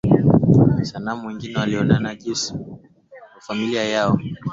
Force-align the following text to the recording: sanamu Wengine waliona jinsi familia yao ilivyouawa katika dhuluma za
sanamu 0.83 1.27
Wengine 1.27 1.59
waliona 1.59 2.15
jinsi 2.15 2.53
familia 3.39 3.83
yao 3.83 4.09
ilivyouawa 4.09 4.17
katika 4.17 4.25
dhuluma 4.29 4.39
za 4.43 4.47